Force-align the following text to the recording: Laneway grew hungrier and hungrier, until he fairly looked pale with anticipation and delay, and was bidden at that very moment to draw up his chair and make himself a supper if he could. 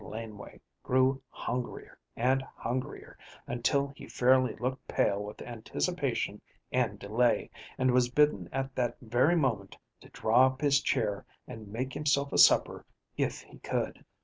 Laneway 0.03 0.59
grew 0.81 1.21
hungrier 1.29 1.99
and 2.15 2.41
hungrier, 2.41 3.19
until 3.45 3.89
he 3.89 4.07
fairly 4.07 4.55
looked 4.55 4.87
pale 4.87 5.23
with 5.23 5.43
anticipation 5.43 6.41
and 6.71 6.97
delay, 6.97 7.51
and 7.77 7.91
was 7.91 8.09
bidden 8.09 8.49
at 8.51 8.73
that 8.73 8.97
very 8.99 9.35
moment 9.35 9.77
to 9.99 10.09
draw 10.09 10.47
up 10.47 10.59
his 10.59 10.81
chair 10.81 11.23
and 11.47 11.67
make 11.67 11.93
himself 11.93 12.33
a 12.33 12.39
supper 12.39 12.83
if 13.15 13.41
he 13.41 13.59
could. 13.59 14.03